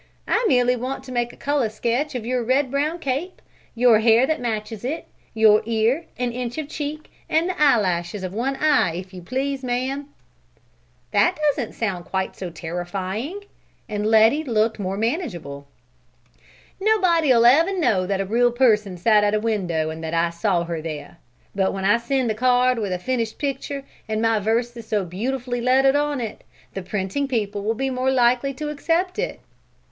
I 0.27 0.43
merely 0.47 0.75
want 0.75 1.03
to 1.03 1.11
make 1.11 1.31
a 1.31 1.37
color 1.37 1.69
sketch 1.69 2.15
of 2.15 2.25
your 2.25 2.43
red 2.43 2.71
brown 2.71 2.97
cape, 2.97 3.39
your 3.75 3.99
hair 3.99 4.25
that 4.25 4.39
matches 4.41 4.83
it, 4.83 5.05
your 5.35 5.61
ear, 5.67 6.07
an 6.17 6.31
inch 6.31 6.57
of 6.57 6.67
cheek, 6.69 7.11
and 7.29 7.47
the 7.47 7.61
eyelashes 7.61 8.23
of 8.23 8.33
one 8.33 8.55
eye, 8.55 8.95
if 8.95 9.13
you 9.13 9.21
please, 9.21 9.63
ma'am." 9.63 10.09
"That 11.11 11.35
doesn't 11.49 11.73
sound 11.73 12.05
quite 12.05 12.35
so 12.35 12.49
terrifying." 12.49 13.41
And 13.87 14.07
Letty 14.07 14.43
looked 14.43 14.79
more 14.79 14.97
manageable. 14.97 15.67
"Nobody'll 16.79 17.45
ever 17.45 17.77
know 17.77 18.07
that 18.07 18.19
a 18.19 18.25
real 18.25 18.51
person 18.51 18.97
sat 18.97 19.23
at 19.23 19.35
a 19.35 19.37
real 19.39 19.43
window 19.61 19.91
and 19.91 20.03
that 20.03 20.15
I 20.15 20.31
saw 20.31 20.63
her 20.63 20.81
there; 20.81 21.19
but 21.53 21.73
when 21.73 21.85
I 21.85 21.97
send 21.97 22.27
the 22.27 22.33
card 22.33 22.79
with 22.79 22.91
a 22.91 22.97
finished 22.97 23.37
picture, 23.37 23.83
and 24.07 24.19
my 24.19 24.39
verses 24.39 24.91
beautifully 25.09 25.61
lettered 25.61 25.95
on 25.95 26.19
it, 26.19 26.43
the 26.73 26.81
printing 26.81 27.27
people 27.27 27.61
will 27.63 27.75
be 27.75 27.91
more 27.91 28.09
likely 28.09 28.51
to 28.55 28.69
accept 28.69 29.19
it." 29.19 29.39